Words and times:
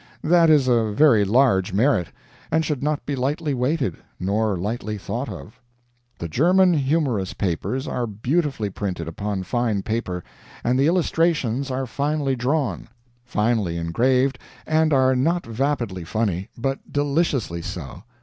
That 0.23 0.49
is 0.49 0.67
a 0.67 0.91
very 0.91 1.23
large 1.23 1.73
merit, 1.73 2.07
and 2.49 2.65
should 2.65 2.81
not 2.81 3.05
be 3.05 3.15
lightly 3.15 3.53
weighted 3.53 3.97
nor 4.19 4.57
lightly 4.57 4.97
thought 4.97 5.29
of. 5.29 5.59
The 6.17 6.27
German 6.27 6.73
humorous 6.73 7.35
papers 7.35 7.87
are 7.87 8.07
beautifully 8.07 8.71
printed 8.71 9.07
upon 9.07 9.43
fine 9.43 9.83
paper, 9.83 10.23
and 10.63 10.79
the 10.79 10.87
illustrations 10.87 11.69
are 11.69 11.85
finely 11.85 12.35
drawn, 12.35 12.87
finely 13.23 13.77
engraved, 13.77 14.39
and 14.65 14.91
are 14.91 15.15
not 15.15 15.45
vapidly 15.45 16.03
funny, 16.03 16.49
but 16.57 16.91
deliciously 16.91 17.61
so. 17.61 18.01